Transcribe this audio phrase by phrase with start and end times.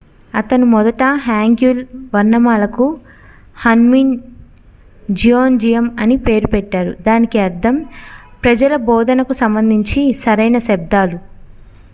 [0.33, 1.79] "అతను మొదట hangeul
[2.13, 2.85] వర్ణమాలకు
[3.57, 4.09] hunmin
[5.17, 7.77] jeongeum అని పేరు పెట్టారు దానికి అర్ధం
[8.43, 11.19] "ప్రజల బోధనకు సంబంధించి సరైన శబ్దాలు"".